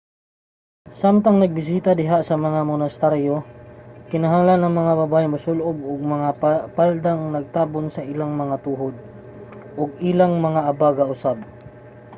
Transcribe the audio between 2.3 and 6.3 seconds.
mga monasteryo kinahanglan ang mga babaye nga mosul-ob og mga